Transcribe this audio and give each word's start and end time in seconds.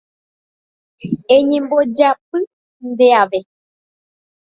eñembojápy 1.35 2.39
ndeave. 2.93 3.39